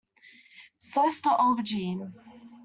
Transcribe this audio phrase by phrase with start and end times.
[0.79, 2.11] Slice the aubergine.